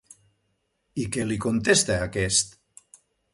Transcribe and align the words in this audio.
I 1.03 1.05
què 1.17 1.25
li 1.27 1.37
contesta 1.45 1.99
aquest? 2.07 2.59